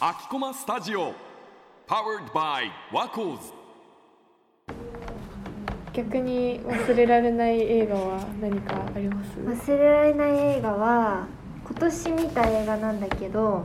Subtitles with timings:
[0.00, 1.12] 秋駒スタジオ
[1.86, 3.52] Powered by ワコーズ
[5.92, 9.38] 逆に忘れられない映画は何かあります？
[9.68, 11.26] 忘れられない映画は
[11.64, 13.64] 今年見た映画なんだけど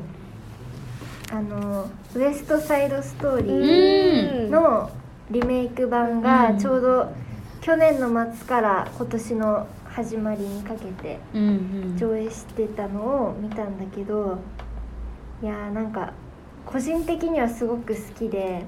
[1.31, 4.91] あの「ウエスト・サイド・ストーリー」の
[5.31, 7.11] リメイク版がちょうど
[7.61, 11.19] 去年の末から今年の始まりにかけて
[11.97, 14.39] 上映してたのを見たんだけど
[15.41, 16.13] いやーなんか
[16.65, 18.65] 個人的にはすごく好きで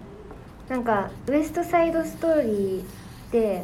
[0.68, 2.86] なんか「ウエスト・サイド・ストーリー」っ
[3.32, 3.64] て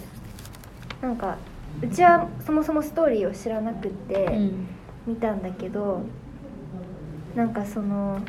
[1.02, 1.38] なんか
[1.82, 4.52] うちはそもそもストーリーを知らなくって
[5.06, 6.02] 見たんだけど、
[7.36, 8.20] なんかその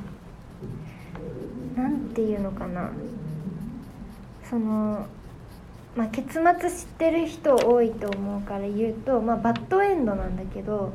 [1.74, 2.90] なんていうのかな。
[4.48, 5.06] その
[6.00, 10.94] まあ結末知ってる人多いと思うから言うと、まあ、バッドエンドなんだけど、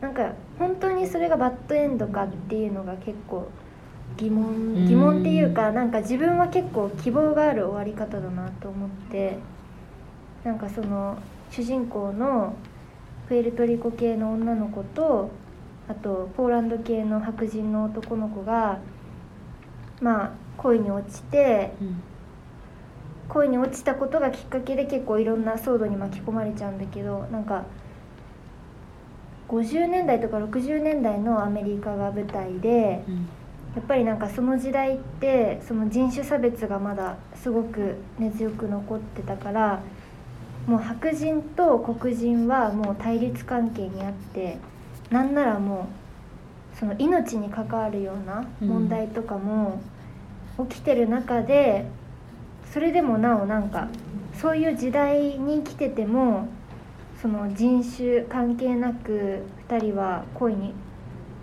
[0.00, 3.48] なんか本当にそれがバッドエンドかっていうのが結構
[4.16, 9.36] 疑問疑問っていうかなんか自分は結構希望がある終わり方だなと思って
[10.44, 11.18] なんかその
[11.50, 12.54] 主人公の
[13.26, 15.30] プエルトリコ系の女の子と
[15.88, 18.78] あとポーランド系の白人の男の子が
[20.00, 21.72] まあ恋に落ちて、
[23.28, 27.64] 恋に落ちたことがきっかけで結構いろんな騒動に巻き込まれちゃうんだけどなんか
[29.48, 33.04] 50年代とか60年代のアメリカが舞台で、
[33.76, 39.82] やっぱりなんかその時代ってその人種差別がまだすごく根強く残ってたから
[40.66, 44.58] もう白人と黒人はもう対立関係にあって
[45.10, 45.88] なんならも
[46.74, 49.80] うその命に関わるような問題とかも
[50.68, 51.86] 起きてる中で、
[52.76, 53.88] それでもなおなんか
[54.34, 56.46] そういう時代に生きてても
[57.22, 60.74] その人種関係なく2人は恋に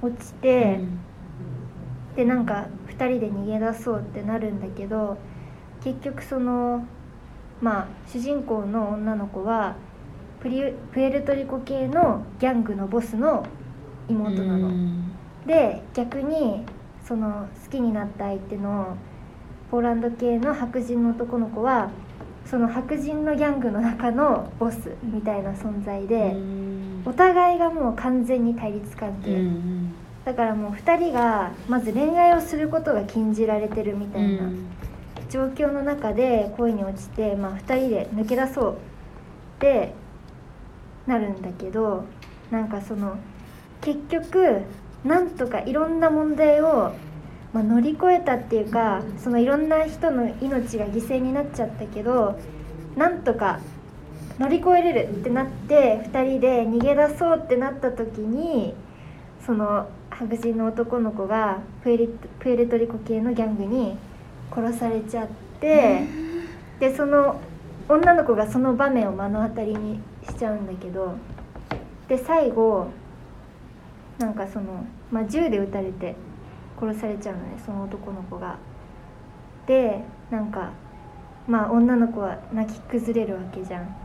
[0.04, 0.80] 落ちて、
[2.16, 5.18] でなんか2人で逃げ出そうってなるんだけど
[5.84, 6.86] 結局その
[7.60, 9.76] まあ主人公の女の子は
[10.40, 13.44] プリプエルトリコ系のギャングのボスの
[14.08, 14.70] 妹なの。
[15.48, 16.64] で逆に
[17.04, 18.96] その好きになった相手の
[19.74, 21.90] ポーランド系の白人の男の子は
[22.46, 26.36] その白人のギャングの中のボスみたいな存在で
[27.06, 29.50] お互いがもう完全に対立関係、
[30.26, 34.44] だからもう2人がまず恋愛をすることが禁じられてるみたいな
[35.32, 38.76] 状況の中で恋に落ちて、まあ、2人で抜け出そうっ
[39.58, 39.96] て
[41.08, 42.06] なるんだけど
[42.52, 43.18] なんかその
[43.82, 44.62] 結局
[45.04, 46.94] なんとかいろんな問題を、
[47.54, 52.40] まあ、乗り越えたっていうかそのいろんな人の命が犠牲になっちゃったけど
[52.96, 53.60] なんとか
[54.40, 58.74] 乗り越えれるってなって2人で逃げ出そうってなった時に
[59.46, 63.98] その白人の男の子がプエルトリコ系のギャングに
[64.52, 65.28] 殺されちゃっ
[65.60, 66.08] て
[66.80, 67.40] でその
[67.88, 71.16] 女の子がその場面を目の当たりにしちゃうんだけど
[72.08, 72.88] で最後
[74.18, 76.16] なんかその、まあ、銃で撃たれて
[76.88, 78.58] 殺されちゃうのねその男の子が。
[79.66, 80.72] でなんか
[81.48, 83.96] まあ女の子は泣き崩れるわけじゃん。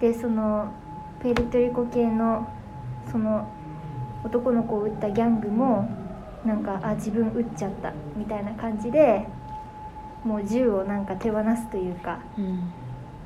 [0.00, 0.72] でその
[1.20, 2.48] プエルトリコ系の
[3.10, 3.48] その
[4.24, 5.88] 男の子を撃ったギャングも
[6.44, 9.26] なんかあ自分撃っちゃったみたいな感じで
[10.24, 12.20] もう銃をなんか手放すというか、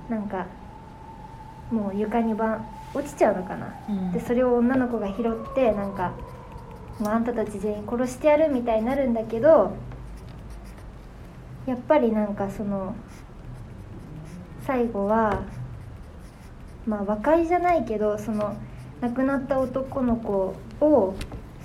[0.08, 0.46] なんか
[1.70, 2.60] もう床にば
[2.94, 3.74] 落ちちゃうのかな、
[4.12, 6.12] でそれを女の子が拾ってなんか
[6.98, 9.76] もうあんたたち全員殺してやるみたいになるんだけど
[11.66, 12.94] やっぱりなんかその
[14.66, 15.42] 最後は
[16.86, 18.56] まあ和解じゃないけどその
[19.00, 21.14] 亡くなった男の子を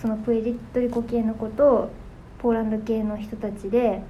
[0.01, 1.91] そのプエルトリコ系の子と
[2.39, 4.01] ポーランド系の人たちで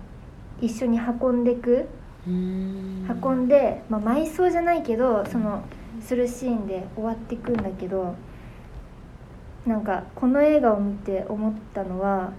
[0.62, 1.88] 一緒に運んでく。
[2.28, 5.64] 運んで、まあ、埋葬じゃないけどその
[6.02, 8.16] するシーンで終わっていくんだけど
[9.66, 12.32] なんかこの映画を見て思ったのは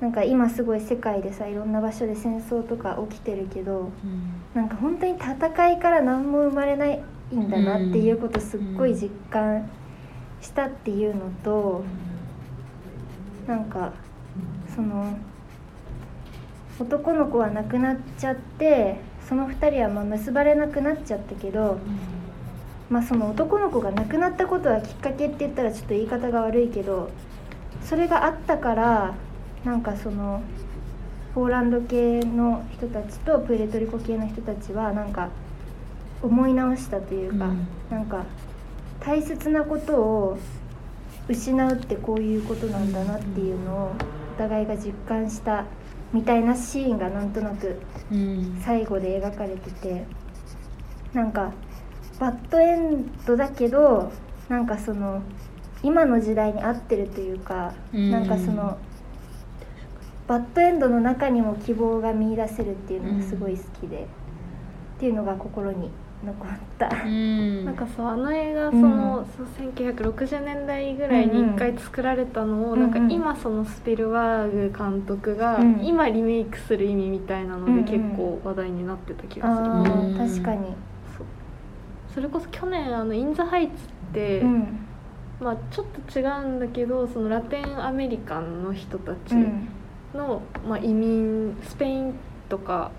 [0.00, 7.02] なんか今すごい世界でさいろんな場所で戦争とか起きてるけど、うん、なんか本当に戦いから何も生まれない
[7.34, 9.70] んだなっていうことすっごい実感
[10.40, 11.84] したっていうのと、
[13.46, 13.92] うん、なんか
[14.74, 15.18] その
[16.80, 18.98] 男の子は亡くなっちゃって
[19.28, 21.78] その2人はま結ばれなくなっちゃったけど、
[22.90, 27.10] まあ、その男の子が亡くなったことはきっかけって言ったらちょっと言い方が悪いけど
[27.84, 29.14] それがあったから
[29.64, 30.42] なんかその
[31.34, 35.28] ポーランド系の人たちとプエルトリコ系の人たちはなんか
[36.20, 38.24] 思い直したというか、うん、なんか
[38.98, 40.38] 大切なことを
[41.28, 43.92] 失うってこういうことなんだなっていうのを
[44.34, 45.64] お互いが実感した
[46.12, 48.60] みたいなシーンがなんとなくうん。
[48.64, 50.04] 最後で描かれてて
[51.14, 51.52] なんか
[52.20, 54.12] バッドエンドだけど
[54.48, 55.22] なんかその
[55.82, 58.10] 今の時代に合ってるというか、うん。
[58.10, 58.76] なんかその
[60.28, 64.06] バッドエンドの中にも希望が見出せるっていうのがすごい好きで、
[64.96, 65.90] っていうのが心に
[66.22, 66.90] 残った。
[67.04, 67.64] うん。
[67.64, 68.80] なんかそうあの映画うん。
[68.80, 72.90] その、そう1960年代ぐらいに一回作られたのを、うんうん。
[72.90, 75.80] なんか今そのスピルバーグ監督がうん。
[75.82, 77.84] 今リメイクする意味みたいなのうんうん。
[77.84, 80.74] で結構話題になってた気がする、あうんー確かに、
[82.14, 83.72] それこそ去年あの「イン・ザ・ハイツ」
[84.10, 84.66] って、うん。
[85.40, 89.68] まあ、ちょっと違うんだけどそのラテンアメリカンの人たちうん。
[90.14, 92.14] の、まあ、移民スペイン
[92.50, 92.90] とか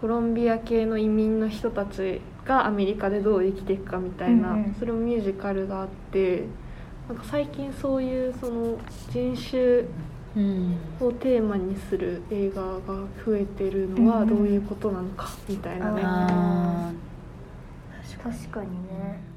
[0.00, 4.74] コロンビア系の移民の人たちがアメリカでどう生きていくかみたいな、うんうん。
[4.80, 6.46] それもミュージカルがあって
[7.08, 8.76] なんか最近そういうその
[9.10, 9.84] 人種
[10.36, 10.76] うん。
[11.00, 12.78] をテーマにする映画が
[13.24, 14.28] 増えてるのはうんうん。
[14.28, 16.90] どういうことなのかみたいなね、あ
[18.22, 19.29] 確かにね。